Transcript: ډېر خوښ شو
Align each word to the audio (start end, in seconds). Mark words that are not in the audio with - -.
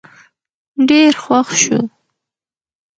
ډېر 0.87 1.11
خوښ 1.23 1.49
شو 1.63 1.79